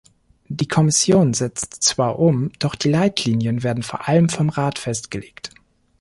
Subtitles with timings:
[0.47, 5.51] Die Kommission setzt zwar um, doch die Leitlinien werden vor allem vom Rat festgelegt.